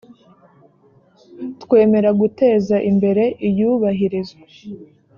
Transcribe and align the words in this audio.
twemera 1.61 2.09
guteza 2.21 2.75
imbere 2.89 3.23
iyubahirizwa 3.47 4.43